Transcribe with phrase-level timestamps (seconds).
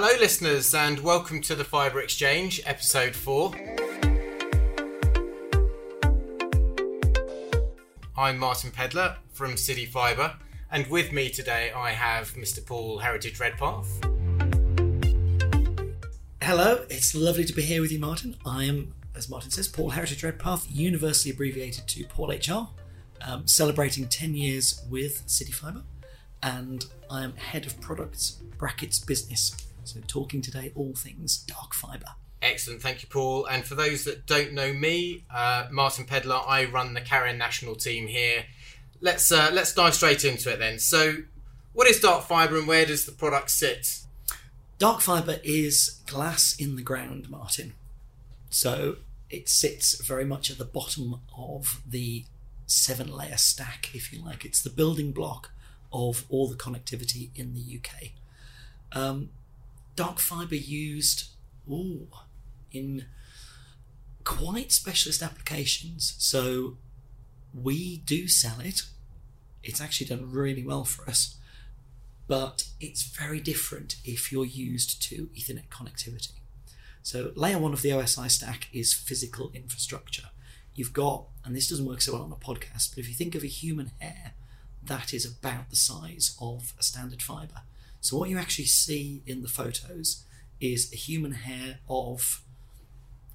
[0.00, 3.52] Hello, listeners, and welcome to the Fibre Exchange, episode 4.
[8.16, 10.36] I'm Martin Pedler from City Fibre,
[10.70, 12.64] and with me today I have Mr.
[12.64, 13.88] Paul Heritage Redpath.
[16.42, 18.36] Hello, it's lovely to be here with you, Martin.
[18.46, 22.68] I am, as Martin says, Paul Heritage Redpath, universally abbreviated to Paul HR,
[23.28, 25.82] um, celebrating 10 years with City Fibre,
[26.40, 29.67] and I am head of products, brackets business.
[29.88, 32.14] So, talking today all things dark fibre.
[32.40, 33.46] Excellent, thank you, Paul.
[33.46, 37.74] And for those that don't know me, uh, Martin Pedler, I run the Carrier National
[37.74, 38.44] team here.
[39.00, 40.78] Let's uh, let's dive straight into it then.
[40.78, 41.16] So,
[41.72, 44.00] what is dark fibre and where does the product sit?
[44.78, 47.74] Dark fibre is glass in the ground, Martin.
[48.50, 48.96] So
[49.30, 52.24] it sits very much at the bottom of the
[52.66, 54.44] seven layer stack, if you like.
[54.44, 55.50] It's the building block
[55.92, 58.10] of all the connectivity in the UK.
[58.92, 59.30] Um,
[59.98, 61.28] dark fibre used
[61.70, 62.08] ooh,
[62.72, 63.06] in
[64.24, 66.14] quite specialist applications.
[66.18, 66.76] So
[67.52, 68.82] we do sell it.
[69.62, 71.38] It's actually done really well for us
[72.28, 76.34] but it's very different if you're used to Ethernet connectivity.
[77.02, 80.28] So, layer one of the OSI stack is physical infrastructure.
[80.74, 83.34] You've got, and this doesn't work so well on a podcast, but if you think
[83.34, 84.34] of a human hair,
[84.84, 87.62] that is about the size of a standard fiber.
[88.00, 90.24] So, what you actually see in the photos
[90.60, 92.42] is a human hair of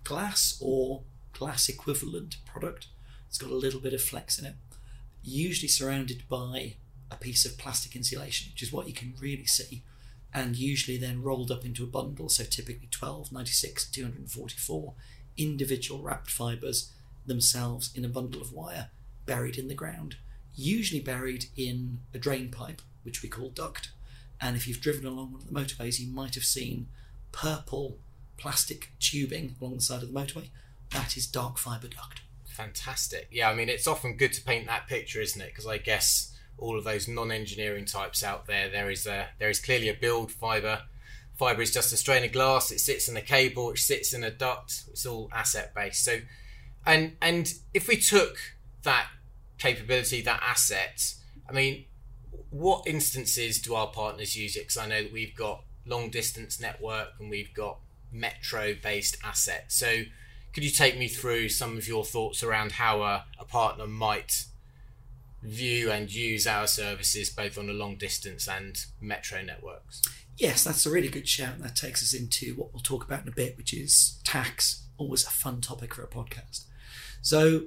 [0.03, 1.01] glass or
[1.33, 2.87] glass equivalent product.
[3.27, 4.55] It's got a little bit of flex in it,
[5.23, 6.75] usually surrounded by
[7.11, 9.83] a piece of plastic insulation, which is what you can really see,
[10.33, 12.29] and usually then rolled up into a bundle.
[12.29, 14.93] So typically 12, 96, 244
[15.37, 16.91] individual wrapped fibres
[17.25, 18.89] themselves in a bundle of wire
[19.25, 20.17] buried in the ground,
[20.55, 23.91] usually buried in a drain pipe, which we call duct.
[24.43, 26.87] And if you've driven along one of the motorways, you might have seen
[27.31, 27.97] purple
[28.37, 30.49] plastic tubing along the side of the motorway.
[30.91, 32.21] That is dark fibre duct.
[32.45, 33.29] Fantastic.
[33.31, 35.47] Yeah, I mean, it's often good to paint that picture, isn't it?
[35.47, 38.69] Because I guess all of those non-engineering types out there.
[38.69, 40.81] There is a there is clearly a build fiber.
[41.35, 42.69] Fiber is just a strain of glass.
[42.69, 43.71] It sits in a cable.
[43.71, 44.83] It sits in a duct.
[44.89, 46.03] It's all asset based.
[46.03, 46.19] So,
[46.85, 48.37] and and if we took
[48.83, 49.07] that
[49.57, 51.15] capability, that asset,
[51.49, 51.85] I mean,
[52.53, 54.61] what instances do our partners use it?
[54.61, 57.79] Because I know that we've got long distance network and we've got
[58.11, 59.75] metro based assets.
[59.75, 60.03] So,
[60.53, 64.45] could you take me through some of your thoughts around how a, a partner might
[65.43, 70.01] view and use our services both on the long distance and metro networks.
[70.37, 71.59] Yes, that's a really good shout.
[71.59, 74.85] That takes us into what we'll talk about in a bit, which is tax.
[74.97, 76.65] Always a fun topic for a podcast.
[77.21, 77.63] So,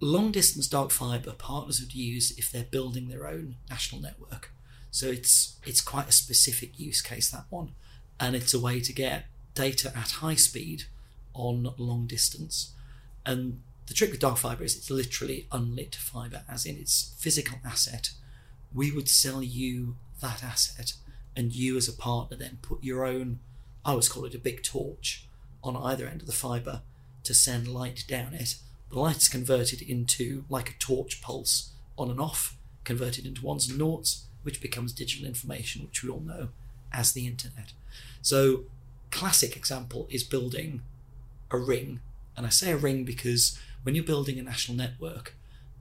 [0.00, 4.52] long distance dark fiber partners would use if they're building their own national network.
[4.90, 7.72] So it's it's quite a specific use case that one,
[8.18, 10.84] and it's a way to get data at high speed
[11.34, 12.72] on long distance.
[13.24, 17.58] And the trick with dark fiber is it's literally unlit fiber, as in its physical
[17.64, 18.10] asset.
[18.74, 20.94] We would sell you that asset,
[21.36, 23.40] and you as a partner then put your own,
[23.84, 25.28] I always call it a big torch,
[25.62, 26.82] on either end of the fiber
[27.24, 28.56] to send light down it.
[28.90, 33.78] The light's converted into like a torch pulse on and off, converted into ones and
[33.78, 36.48] noughts, which becomes digital information, which we all know
[36.92, 37.72] as the internet.
[38.22, 38.64] So,
[39.10, 40.82] classic example is building
[41.50, 42.00] a ring,
[42.36, 45.34] and I say a ring because when you're building a national network,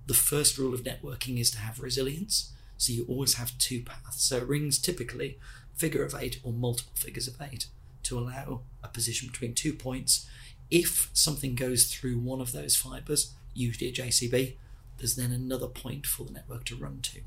[0.08, 2.52] the first rule of networking is to have resilience.
[2.78, 4.24] So you always have two paths.
[4.24, 5.40] So rings typically
[5.76, 7.68] figure of eight or multiple figures of eight
[8.04, 10.28] to allow a position between two points.
[10.76, 14.56] If something goes through one of those fibers, usually a JCB,
[14.98, 17.22] there's then another point for the network to run to.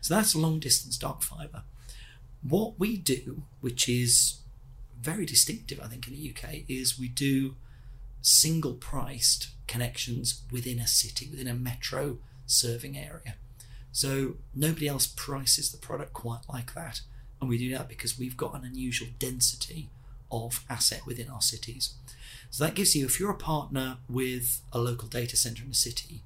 [0.00, 1.62] So that's long distance dark fiber.
[2.42, 4.40] What we do, which is
[5.00, 7.54] very distinctive, I think, in the UK, is we do
[8.22, 13.36] single priced connections within a city, within a metro serving area.
[13.92, 17.02] So nobody else prices the product quite like that.
[17.40, 19.90] And we do that because we've got an unusual density
[20.32, 21.94] of asset within our cities.
[22.50, 25.74] So that gives you, if you're a partner with a local data center in a
[25.74, 26.22] city,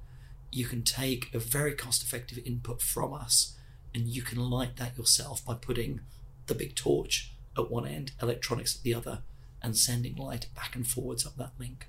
[0.51, 3.55] you can take a very cost effective input from us
[3.93, 6.01] and you can light that yourself by putting
[6.47, 9.19] the big torch at one end, electronics at the other,
[9.61, 11.87] and sending light back and forwards up that link.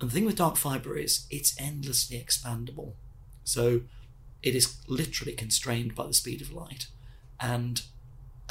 [0.00, 2.92] And the thing with dark fiber is it's endlessly expandable.
[3.44, 3.82] So
[4.42, 6.88] it is literally constrained by the speed of light.
[7.40, 7.82] And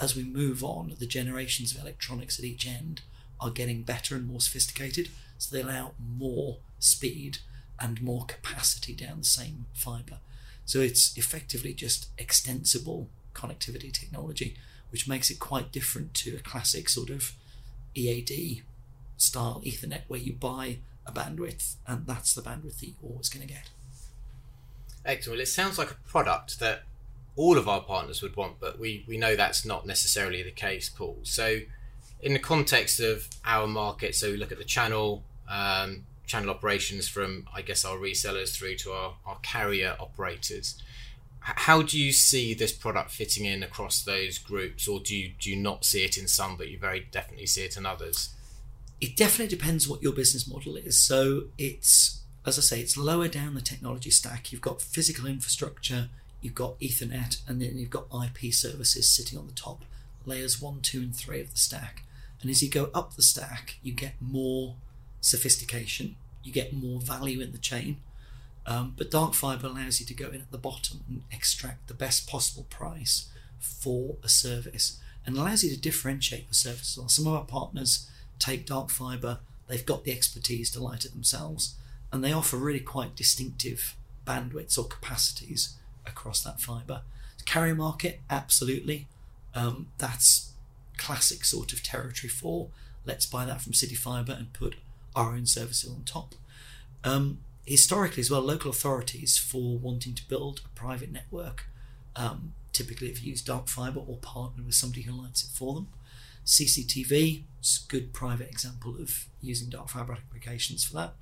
[0.02, 3.02] as we move on, the generations of electronics at each end
[3.40, 5.10] are getting better and more sophisticated.
[5.38, 7.40] So they allow more speed
[7.80, 10.20] and more capacity down the same fiber.
[10.66, 14.56] So it's effectively just extensible connectivity technology,
[14.92, 17.34] which makes it quite different to a classic sort of
[17.94, 18.64] EAD
[19.18, 23.46] style Ethernet where you buy a bandwidth and that's the bandwidth that you're always going
[23.48, 23.70] to get.
[25.06, 25.42] Excellent.
[25.42, 26.84] It sounds like a product that
[27.36, 30.90] all of our partners would want, but we, we know that's not necessarily the case,
[30.90, 31.20] Paul.
[31.24, 31.60] So,
[32.26, 37.08] in the context of our market, so we look at the channel, um, channel operations
[37.08, 40.82] from, I guess, our resellers through to our, our carrier operators.
[41.40, 45.52] How do you see this product fitting in across those groups, or do you do
[45.52, 48.30] you not see it in some, but you very definitely see it in others?
[49.00, 51.00] It definitely depends what your business model is.
[51.00, 54.52] So it's, as I say, it's lower down the technology stack.
[54.52, 56.10] You've got physical infrastructure,
[56.42, 59.86] you've got Ethernet, and then you've got IP services sitting on the top,
[60.26, 62.02] layers one, two, and three of the stack.
[62.42, 64.76] And as you go up the stack, you get more
[65.22, 67.98] sophistication, you get more value in the chain.
[68.68, 71.94] Um, but dark fiber allows you to go in at the bottom and extract the
[71.94, 73.30] best possible price
[73.60, 76.98] for a service and allows you to differentiate the service.
[76.98, 78.10] Well, some of our partners
[78.40, 81.76] take dark fiber, they've got the expertise to light it themselves,
[82.12, 83.96] and they offer really quite distinctive
[84.26, 87.02] bandwidths or capacities across that fiber.
[87.46, 89.08] Carrier market, absolutely.
[89.54, 90.52] Um, that's
[90.98, 92.70] classic sort of territory for
[93.06, 94.76] let's buy that from City Fibre and put
[95.16, 96.36] our own services on top.
[97.04, 101.68] Um, historically, as well, local authorities for wanting to build a private network
[102.16, 105.88] um, typically have used dark fiber or partnered with somebody who lights it for them.
[106.46, 111.14] CCTV is a good private example of using dark fiber applications for that.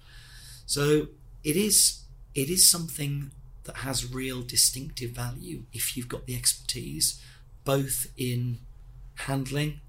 [0.66, 1.08] So
[1.44, 2.02] it is
[2.36, 3.32] it is something
[3.66, 7.22] that has real distinctive value if you've got the expertise,
[7.64, 8.60] both in
[9.16, 9.80] handling,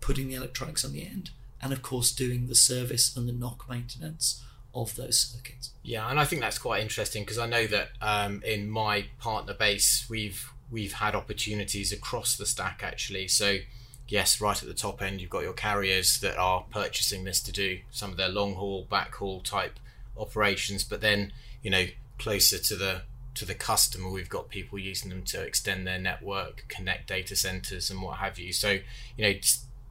[0.00, 1.30] putting the electronics on the end,
[1.62, 4.42] and of course doing the service and the NOC maintenance
[4.74, 5.70] of those circuits.
[5.82, 9.54] Yeah, and I think that's quite interesting because I know that um, in my partner
[9.54, 13.28] base we've we've had opportunities across the stack actually.
[13.28, 13.58] So
[14.06, 17.52] yes, right at the top end you've got your carriers that are purchasing this to
[17.52, 19.78] do some of their long haul, back haul type
[20.16, 21.32] operations, but then
[21.62, 21.86] you know
[22.18, 23.02] closer to the
[23.38, 27.90] to the customer we've got people using them to extend their network connect data centers
[27.90, 28.78] and what have you so
[29.16, 29.32] you know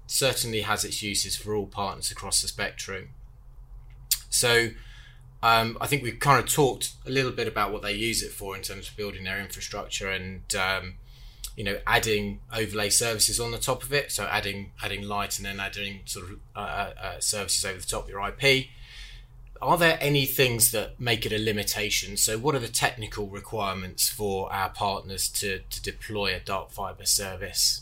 [0.05, 3.09] certainly has its uses for all partners across the spectrum
[4.29, 4.69] so
[5.44, 8.31] um, I think we've kind of talked a little bit about what they use it
[8.31, 10.95] for in terms of building their infrastructure and um,
[11.55, 14.11] you know adding overlay services on the top of it.
[14.11, 17.85] So adding adding light and then adding sort of uh, uh, uh services over the
[17.85, 18.67] top of your IP.
[19.62, 22.18] Are there any things that make it a limitation?
[22.18, 27.06] So what are the technical requirements for our partners to, to deploy a dark fiber
[27.06, 27.81] service?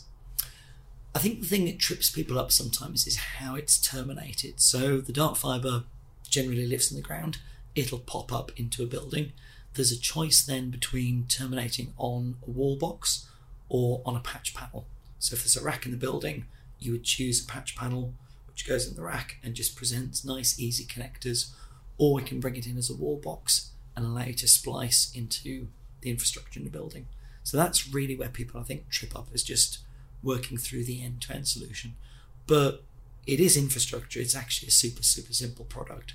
[1.14, 4.60] I think the thing that trips people up sometimes is how it's terminated.
[4.60, 5.84] So the dark fiber
[6.28, 7.38] generally lives in the ground,
[7.74, 9.32] it'll pop up into a building.
[9.74, 13.28] There's a choice then between terminating on a wall box
[13.68, 14.86] or on a patch panel.
[15.18, 16.46] So if there's a rack in the building,
[16.78, 18.12] you would choose a patch panel
[18.46, 21.50] which goes in the rack and just presents nice, easy connectors,
[21.98, 25.10] or we can bring it in as a wall box and allow you to splice
[25.14, 25.68] into
[26.02, 27.06] the infrastructure in the building.
[27.42, 29.78] So that's really where people, I think, trip up is just
[30.22, 31.94] working through the end to end solution.
[32.46, 32.82] But
[33.26, 36.14] it is infrastructure, it's actually a super, super simple product.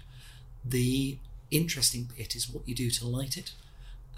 [0.64, 1.18] The
[1.50, 3.54] interesting bit is what you do to light it.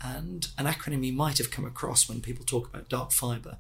[0.01, 3.57] And an acronym you might have come across when people talk about dark fiber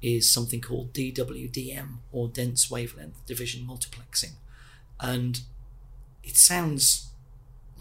[0.00, 4.32] is something called DWDM or dense wavelength division multiplexing.
[4.98, 5.40] And
[6.22, 7.09] it sounds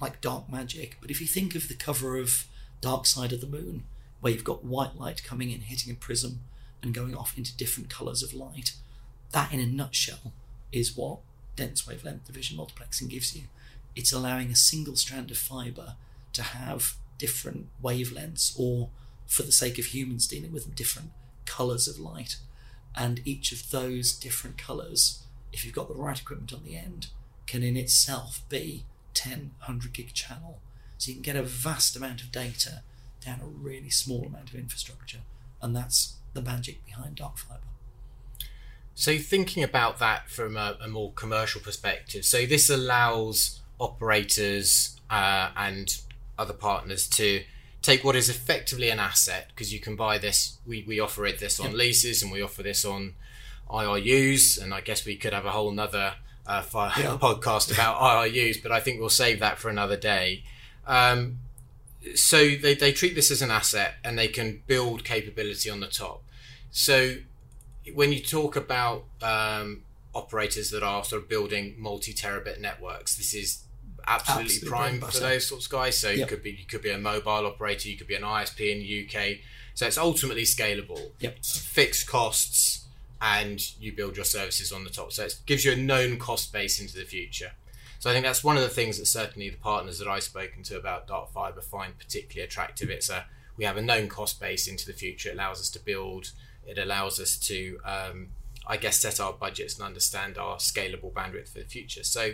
[0.01, 2.45] like dark magic, but if you think of the cover of
[2.81, 3.83] Dark Side of the Moon,
[4.21, 6.41] where you've got white light coming in, hitting a prism,
[6.81, 8.73] and going off into different colours of light,
[9.31, 10.33] that in a nutshell
[10.71, 11.19] is what
[11.55, 13.43] dense wavelength division multiplexing gives you.
[13.95, 15.95] It's allowing a single strand of fiber
[16.33, 18.89] to have different wavelengths, or
[19.27, 21.11] for the sake of humans dealing with different
[21.45, 22.37] colors of light.
[22.95, 27.07] And each of those different colors, if you've got the right equipment on the end,
[27.45, 30.61] can in itself be 10, 100 gig channel.
[30.97, 32.83] So you can get a vast amount of data
[33.25, 35.19] down a really small amount of infrastructure.
[35.61, 37.61] And that's the magic behind dark fiber.
[38.95, 45.51] So, thinking about that from a, a more commercial perspective, so this allows operators uh,
[45.55, 46.01] and
[46.37, 47.43] other partners to
[47.81, 50.57] take what is effectively an asset because you can buy this.
[50.67, 51.75] We, we offer it this on yep.
[51.75, 53.13] leases and we offer this on
[53.69, 56.15] IRUs, and I guess we could have a whole nother
[56.49, 56.61] uh,
[56.97, 57.17] yeah.
[57.21, 60.43] podcast about IRUs, but I think we'll save that for another day.
[60.87, 61.39] Um,
[62.15, 65.87] so they, they treat this as an asset and they can build capability on the
[65.87, 66.23] top.
[66.71, 67.15] So
[67.93, 73.33] when you talk about um, operators that are sort of building multi terabit networks, this
[73.33, 73.63] is
[74.07, 75.97] absolutely, absolutely prime for those sorts of guys.
[75.97, 76.17] So yep.
[76.17, 78.79] you could be you could be a mobile operator, you could be an ISP in
[78.79, 79.37] the UK.
[79.73, 81.11] So it's ultimately scalable.
[81.19, 81.43] Yep.
[81.43, 82.85] Fixed costs,
[83.21, 85.11] and you build your services on the top.
[85.11, 87.51] So it gives you a known cost base into the future.
[87.99, 90.63] So I think that's one of the things that certainly the partners that I've spoken
[90.63, 92.89] to about dark fiber find particularly attractive.
[92.89, 93.25] It's a
[93.57, 95.29] we have a known cost base into the future.
[95.29, 96.31] It allows us to build.
[96.65, 98.29] It allows us to, um,
[98.65, 102.05] I guess, set our budgets and understand our scalable bandwidth for the future.
[102.05, 102.31] So,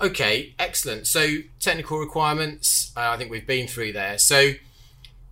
[0.00, 1.06] okay, excellent.
[1.06, 2.92] So technical requirements.
[2.96, 4.16] Uh, I think we've been through there.
[4.16, 4.52] So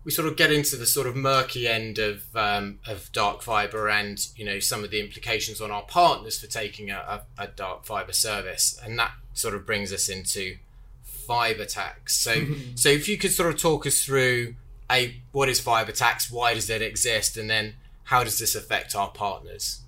[0.04, 3.88] we sort of get into the sort of murky end of um, of dark fiber
[3.88, 7.47] and you know some of the implications on our partners for taking a, a, a,
[7.47, 8.78] dark fiber service.
[8.85, 10.56] And that sort of brings us into
[11.04, 12.16] fiber tax.
[12.16, 12.35] So
[12.75, 14.56] so if you could sort of talk us through
[14.90, 16.30] a what is fiber tax?
[16.30, 17.37] Why does it exist?
[17.37, 19.82] And then how does this affect our partners?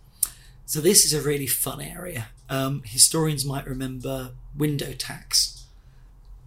[0.67, 2.29] So this is a really fun area.
[2.49, 5.65] Um, historians might remember window tax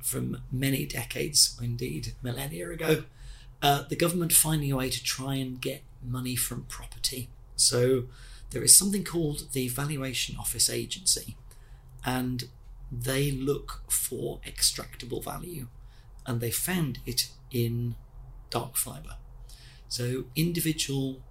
[0.02, 3.04] from many decades indeed millennia ago
[3.62, 7.30] uh, the government finding a way to try and get money from property.
[7.56, 8.04] So
[8.52, 11.36] there is something called the Valuation Office Agency,
[12.06, 12.46] and
[12.92, 15.68] they look for extractable value,
[16.26, 17.96] and they found it in
[18.50, 19.18] dark fibre.
[19.90, 21.22] So individual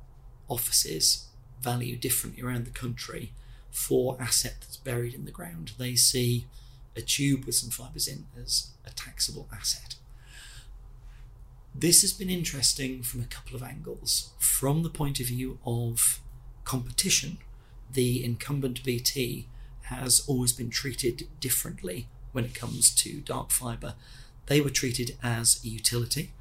[0.49, 1.29] offices
[1.61, 3.33] value differently around the country
[3.71, 5.73] for asset that's buried in the ground.
[5.79, 6.47] They see
[6.95, 9.97] a tube with some fibres in as a taxable asset.
[11.79, 14.31] This has been interesting from a couple of angles.
[14.39, 16.21] From the point of view of
[16.65, 17.37] competition,
[17.93, 19.47] the incumbent BT
[19.83, 23.93] has always been treated differently when it comes to dark fibre.
[24.47, 26.33] They were treated as a utility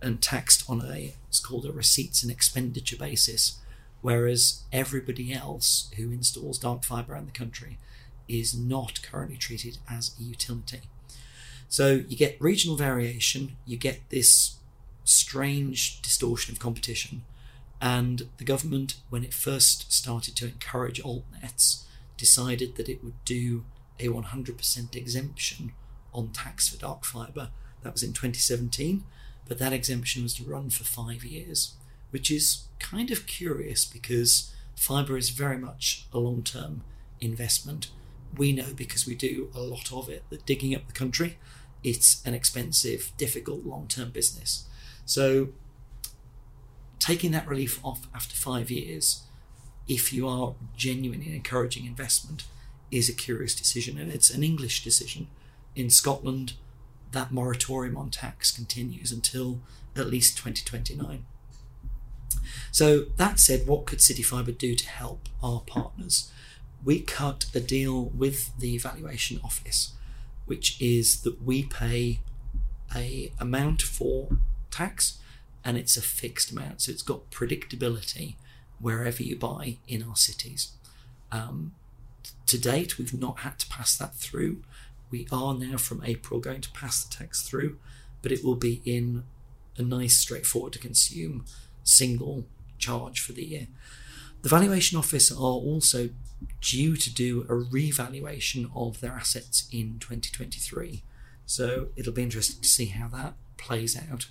[0.00, 3.58] and taxed on a it's called a receipts and expenditure basis,
[4.00, 7.78] whereas everybody else who installs dark fibre around the country
[8.28, 10.82] is not currently treated as a utility.
[11.68, 14.58] So you get regional variation, you get this
[15.04, 17.22] strange distortion of competition.
[17.80, 21.84] And the government, when it first started to encourage altnets,
[22.16, 23.64] decided that it would do
[24.00, 25.72] a 100% exemption
[26.12, 27.50] on tax for dark fibre.
[27.82, 29.04] That was in 2017,
[29.46, 31.74] but that exemption was to run for five years,
[32.10, 36.82] which is kind of curious because fibre is very much a long term
[37.20, 37.90] investment.
[38.36, 41.38] We know because we do a lot of it that digging up the country,
[41.84, 44.64] it's an expensive, difficult long term business.
[45.04, 45.48] So,
[46.98, 49.22] taking that relief off after five years,
[49.86, 52.44] if you are genuinely encouraging investment,
[52.90, 55.28] is a curious decision, and it's an English decision.
[55.76, 56.54] In Scotland,
[57.12, 59.60] that moratorium on tax continues until
[59.94, 61.26] at least 2029.
[62.70, 66.32] So, that said, what could CityFibre do to help our partners?
[66.82, 69.92] We cut a deal with the valuation office,
[70.46, 72.20] which is that we pay
[72.94, 74.38] a amount for
[74.70, 75.18] tax
[75.64, 76.82] and it's a fixed amount.
[76.82, 78.36] So it's got predictability
[78.78, 80.72] wherever you buy in our cities.
[81.32, 81.74] Um,
[82.46, 84.62] to date, we've not had to pass that through.
[85.10, 87.78] We are now from April going to pass the tax through,
[88.22, 89.24] but it will be in
[89.76, 91.44] a nice, straightforward to consume
[91.82, 92.46] single
[92.78, 93.66] charge for the year.
[94.44, 96.10] The valuation office are also
[96.60, 101.02] due to do a revaluation of their assets in 2023.
[101.46, 104.26] So it'll be interesting to see how that plays out.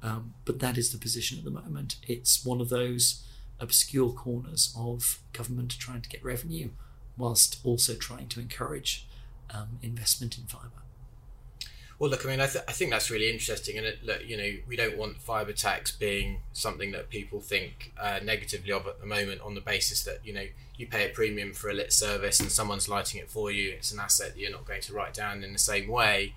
[0.00, 1.96] Um, but that is the position at the moment.
[2.06, 3.24] It's one of those
[3.58, 6.68] obscure corners of government trying to get revenue
[7.16, 9.08] whilst also trying to encourage
[9.52, 10.84] um, investment in fibre.
[11.98, 14.36] Well, look, I mean, I, th- I think that's really interesting, and it, look, you
[14.36, 19.00] know, we don't want fibre tax being something that people think uh, negatively of at
[19.00, 20.44] the moment, on the basis that you know
[20.76, 23.70] you pay a premium for a lit service and someone's lighting it for you.
[23.70, 26.34] It's an asset that you're not going to write down in the same way.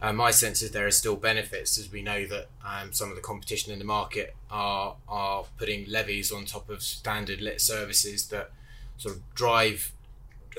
[0.00, 3.16] Uh, my sense is there are still benefits as we know that um, some of
[3.16, 8.28] the competition in the market are are putting levies on top of standard lit services
[8.28, 8.50] that
[8.98, 9.92] sort of drive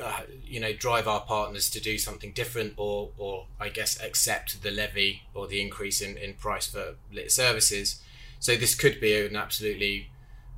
[0.02, 4.62] uh, you know drive our partners to do something different or or I guess accept
[4.62, 8.02] the levy or the increase in, in price for lit services.
[8.40, 10.10] So this could be an absolutely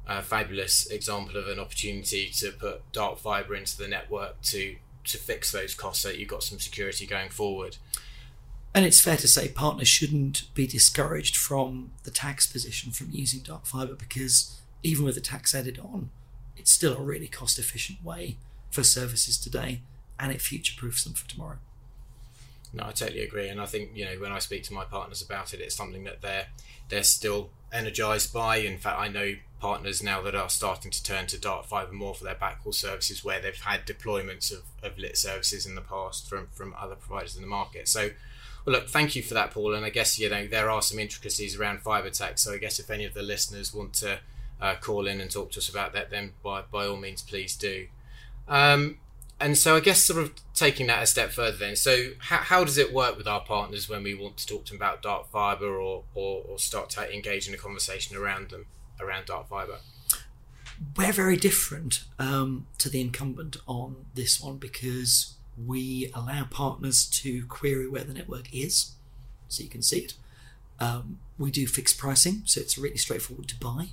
[0.07, 5.17] uh, fabulous example of an opportunity to put dark fiber into the network to to
[5.17, 7.77] fix those costs so that you've got some security going forward.
[8.73, 13.41] And it's fair to say partners shouldn't be discouraged from the tax position from using
[13.41, 16.09] dark fibre because even with the tax added on,
[16.55, 18.37] it's still a really cost efficient way
[18.71, 19.81] for services today
[20.19, 21.57] and it future proofs them for tomorrow.
[22.73, 25.21] No, I totally agree, and I think you know when I speak to my partners
[25.21, 26.47] about it, it's something that they're
[26.87, 28.57] they're still energized by.
[28.57, 32.15] In fact, I know partners now that are starting to turn to dark fiber more
[32.15, 36.29] for their backhaul services, where they've had deployments of, of lit services in the past
[36.29, 37.89] from from other providers in the market.
[37.89, 38.11] So
[38.65, 39.73] well, look, thank you for that, Paul.
[39.73, 42.39] And I guess you know there are some intricacies around fiber tech.
[42.39, 44.19] So I guess if any of the listeners want to
[44.61, 47.57] uh, call in and talk to us about that, then by by all means, please
[47.57, 47.87] do.
[48.47, 48.97] Um,
[49.39, 51.75] and so I guess sort of taking that a step further then.
[51.75, 54.73] So how, how does it work with our partners when we want to talk to
[54.73, 58.67] them about dark fiber or, or, or start to engage in a conversation around them
[58.99, 59.79] around dark fiber?
[60.95, 67.45] We're very different um, to the incumbent on this one because we allow partners to
[67.47, 68.91] query where the network is,
[69.47, 70.13] so you can see it.
[70.79, 73.89] Um, we do fixed pricing, so it's really straightforward to buy.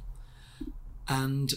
[1.07, 1.55] And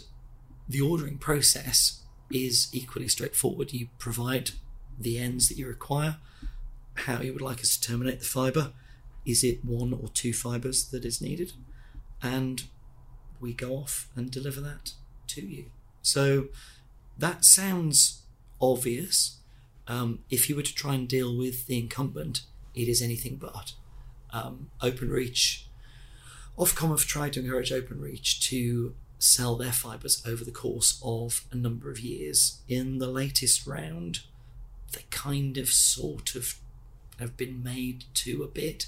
[0.67, 2.00] the ordering process
[2.33, 3.73] is equally straightforward.
[3.73, 4.51] You provide
[4.99, 6.17] the ends that you require,
[6.95, 8.71] how you would like us to terminate the fibre.
[9.25, 11.53] Is it one or two fibres that is needed?
[12.21, 12.63] And
[13.39, 14.93] we go off and deliver that
[15.27, 15.65] to you.
[16.01, 16.47] So
[17.17, 18.23] that sounds
[18.59, 19.37] obvious.
[19.87, 22.41] Um, if you were to try and deal with the incumbent,
[22.73, 23.73] it is anything but.
[24.31, 25.63] Um, OpenReach,
[26.57, 31.55] Ofcom have tried to encourage OpenReach to sell their fibres over the course of a
[31.55, 32.59] number of years.
[32.67, 34.21] In the latest round,
[34.93, 36.55] they kind of sort of
[37.19, 38.87] have been made to a bit,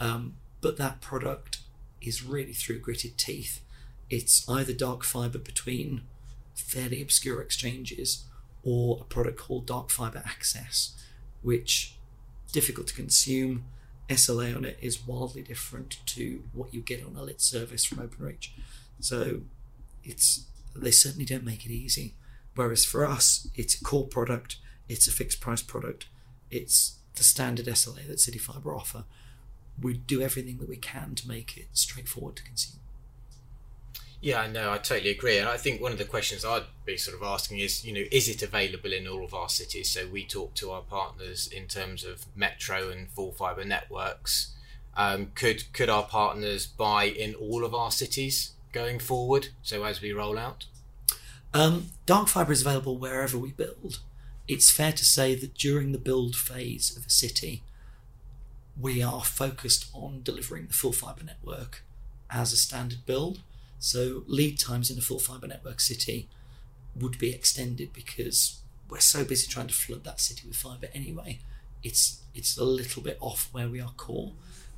[0.00, 1.60] um, but that product
[2.00, 3.60] is really through gritted teeth.
[4.10, 6.02] It's either dark fibre between
[6.56, 8.24] fairly obscure exchanges
[8.64, 10.92] or a product called dark fibre access,
[11.42, 11.94] which
[12.52, 13.64] difficult to consume.
[14.10, 17.98] SLA on it is wildly different to what you get on a lit service from
[17.98, 18.48] OpenReach.
[19.00, 19.42] So
[20.08, 22.14] it's they certainly don't make it easy.
[22.54, 24.56] Whereas for us, it's a core product,
[24.88, 26.06] it's a fixed price product,
[26.50, 29.04] it's the standard SLA that City Fibre offer.
[29.80, 32.80] We do everything that we can to make it straightforward to consume.
[34.20, 35.38] Yeah, no, I totally agree.
[35.38, 38.04] And I think one of the questions I'd be sort of asking is, you know,
[38.10, 39.90] is it available in all of our cities?
[39.90, 44.54] So we talk to our partners in terms of metro and full fibre networks.
[44.96, 48.54] Um, could could our partners buy in all of our cities?
[48.72, 49.48] Going forward?
[49.62, 50.66] So as we roll out,
[51.54, 54.00] um, dark fibre is available wherever we build.
[54.46, 57.62] It's fair to say that during the build phase of a city,
[58.80, 61.82] we are focused on delivering the full fibre network
[62.30, 63.40] as a standard build.
[63.78, 66.28] So lead times in a full fibre network city
[66.94, 71.38] would be extended because we're so busy trying to flood that city with fibre anyway.
[71.82, 74.32] It's it's a little bit off where we are core.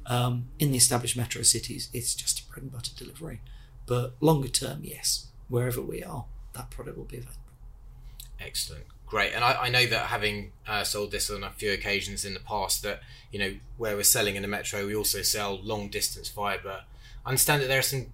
[0.07, 3.41] Um, in the established metro cities, it's just a bread and butter delivery.
[3.91, 7.41] But longer term, yes, wherever we are, that product will be available.
[8.39, 8.85] Excellent.
[9.05, 12.33] Great, and I, I know that having uh, sold this on a few occasions in
[12.33, 13.01] the past, that
[13.33, 16.83] you know where we're selling in the metro, we also sell long distance fibre.
[17.27, 18.07] I understand that there are some,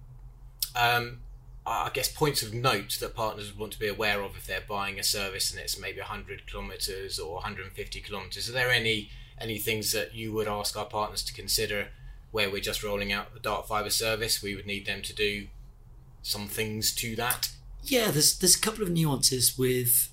[0.75, 1.19] um,
[1.67, 4.97] I guess, points of note that partners want to be aware of if they're buying
[4.97, 8.49] a service and it's maybe 100 kilometres or 150 kilometres.
[8.49, 11.89] Are there any any things that you would ask our partners to consider
[12.31, 14.41] where we're just rolling out the dark fibre service?
[14.41, 15.49] We would need them to do
[16.27, 17.49] some things to that?
[17.83, 20.09] Yeah, there's there's a couple of nuances with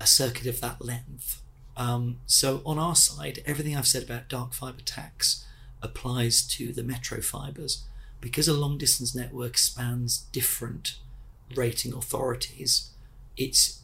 [0.00, 1.40] a circuit of that length.
[1.76, 5.46] Um, so on our side, everything I've said about dark fibre tax
[5.80, 7.84] applies to the metro fibres.
[8.20, 10.98] Because a long distance network spans different
[11.54, 12.90] rating authorities,
[13.36, 13.80] it's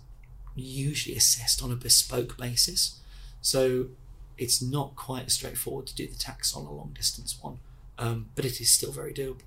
[0.55, 3.01] usually assessed on a bespoke basis.
[3.41, 3.87] So
[4.37, 7.59] it's not quite as straightforward to do the tax on a long distance one,
[7.99, 9.43] um, but it is still very doable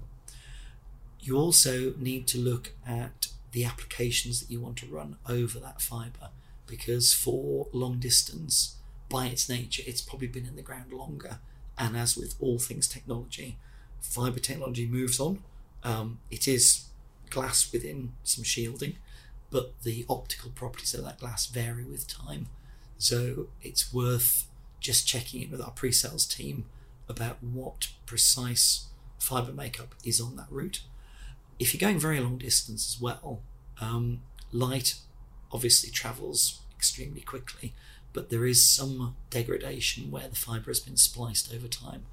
[1.21, 5.81] you also need to look at the applications that you want to run over that
[5.81, 6.29] fiber
[6.65, 8.77] because for long distance
[9.09, 11.39] by its nature it's probably been in the ground longer.
[11.77, 13.57] And as with all things technology
[13.99, 15.43] fiber technology moves on.
[15.83, 16.85] Um, it is
[17.29, 18.97] glass within some shielding
[19.51, 22.47] but the optical properties of that glass vary with time.
[22.97, 24.47] So it's worth
[24.79, 26.65] just checking in with our pre-sales team
[27.09, 28.87] about what precise
[29.19, 30.81] fiber makeup is on that route
[31.61, 33.43] if you're going very long distance as well,
[33.79, 34.21] um,
[34.51, 34.95] light
[35.51, 37.75] obviously travels extremely quickly,
[38.13, 42.05] but there is some degradation where the fibre has been spliced over time.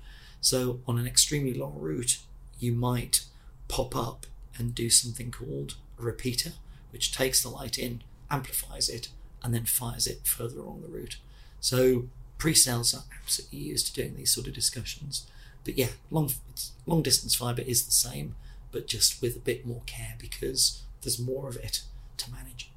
[0.42, 2.18] So on an extremely long route,
[2.60, 3.24] you might
[3.68, 4.26] pop up
[4.58, 6.52] and do something called a repeater,
[6.90, 9.08] which takes the light in, amplifies it,
[9.42, 11.16] and then fires it further along the route.
[11.58, 12.04] So
[12.36, 15.26] pre-sales are absolutely used to doing these sort of discussions.
[15.64, 16.30] But yeah, long
[16.86, 18.34] long distance fibre is the same
[18.72, 21.82] but just with a bit more care because there's more of it
[22.18, 22.70] to manage.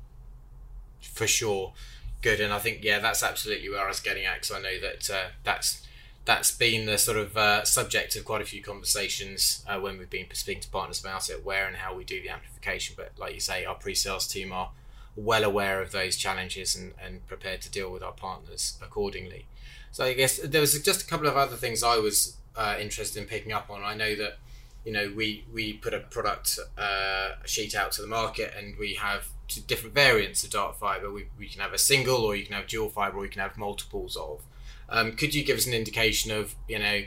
[1.02, 1.74] For sure,
[2.22, 4.80] good, and I think yeah, that's absolutely where I was getting at because I know
[4.80, 5.86] that uh, that's
[6.24, 10.10] that's been the sort of uh, subject of quite a few conversations uh, when we've
[10.10, 12.96] been speaking to partners about it, where and how we do the amplification.
[12.96, 14.70] But like you say, our pre-sales team are
[15.16, 19.46] well aware of those challenges and, and prepared to deal with our partners accordingly.
[19.92, 23.22] So I guess there was just a couple of other things I was uh, interested
[23.22, 23.84] in picking up on.
[23.84, 24.38] I know that
[24.86, 28.96] you know, we we put a product uh, sheet out to the market, and we
[28.96, 31.12] have two different variants of dark fiber.
[31.12, 33.42] We, we can have a single, or you can have dual fiber, or you can
[33.42, 34.42] have multiples of.
[34.90, 37.02] Um, could you give us an indication of you know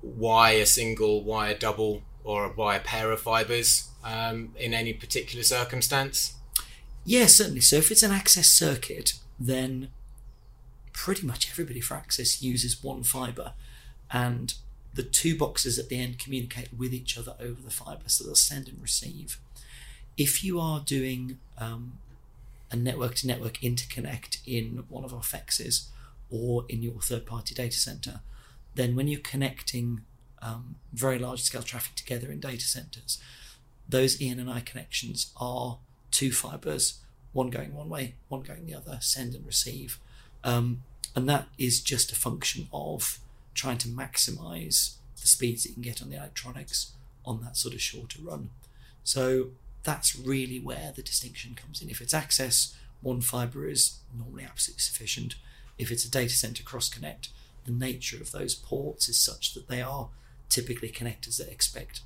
[0.00, 4.92] why a single, why a double, or why a pair of fibers um, in any
[4.92, 6.34] particular circumstance?
[7.04, 7.60] Yeah, certainly.
[7.60, 9.88] So if it's an access circuit, then
[10.92, 13.54] pretty much everybody for access uses one fiber,
[14.10, 14.54] and
[14.94, 18.34] the two boxes at the end communicate with each other over the fiber, so they'll
[18.34, 19.38] send and receive.
[20.16, 21.98] If you are doing um,
[22.70, 25.86] a network to network interconnect in one of our FEXs
[26.30, 28.20] or in your third party data center,
[28.74, 30.02] then when you're connecting
[30.40, 33.18] um, very large scale traffic together in data centers,
[33.88, 35.78] those ENNI connections are
[36.10, 37.00] two fibers,
[37.32, 39.98] one going one way, one going the other, send and receive.
[40.44, 40.82] Um,
[41.14, 43.18] and that is just a function of
[43.54, 46.92] trying to maximize the speeds that you can get on the electronics
[47.24, 48.50] on that sort of shorter run.
[49.04, 49.50] So
[49.82, 51.90] that's really where the distinction comes in.
[51.90, 55.34] If it's access, one fiber is normally absolutely sufficient.
[55.78, 57.28] If it's a data center cross connect,
[57.64, 60.08] the nature of those ports is such that they are
[60.48, 62.00] typically connectors that expect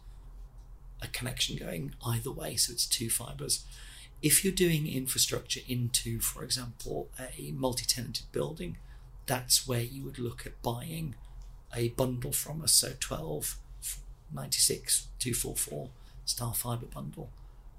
[1.03, 3.65] a connection going either way, so it's two fibers.
[4.23, 8.79] If you're doing infrastructure into, for example, a multi tenanted building,
[9.27, 11.17] that's where you would look at buying
[11.77, 13.57] a bundle from us, so 12,
[14.33, 15.89] 96, 244
[16.25, 17.31] star fiber bundle.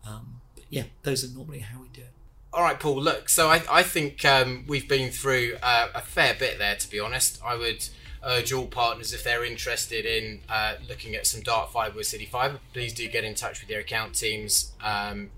[0.08, 2.12] Um, but yeah, those are normally how we do it.
[2.54, 3.02] All right, Paul.
[3.02, 6.76] Look, so I, I think um, we've been through uh, a fair bit there.
[6.76, 7.90] To be honest, I would
[8.26, 12.60] urge all partners if they're interested in uh, looking at some dark fiber with fibre,
[12.74, 14.72] please do get in touch with your account teams.
[14.84, 15.30] Um,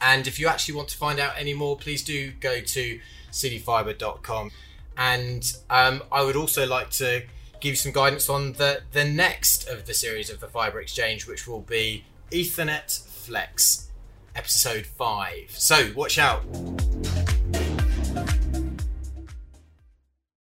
[0.00, 3.00] and if you actually want to find out any more, please do go to
[3.32, 4.50] cityfibre.com.
[4.96, 7.22] And um, I would also like to
[7.60, 11.26] give you some guidance on the, the next of the series of the Fibre Exchange,
[11.26, 13.90] which will be Ethernet Flex,
[14.34, 15.50] episode 5.
[15.50, 16.42] So watch out.